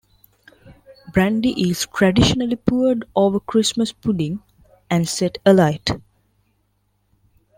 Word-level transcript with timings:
Brandy 1.13 1.69
is 1.69 1.85
traditionally 1.93 2.55
poured 2.55 3.05
over 3.15 3.39
Christmas 3.39 3.91
pudding 3.91 4.41
and 4.89 5.07
set 5.07 5.37
alight. 5.45 5.91